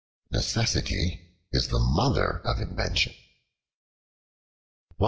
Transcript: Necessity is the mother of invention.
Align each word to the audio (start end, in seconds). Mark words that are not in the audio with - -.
Necessity 0.31 1.29
is 1.51 1.67
the 1.67 1.77
mother 1.77 2.41
of 2.43 2.59
invention. 2.59 3.13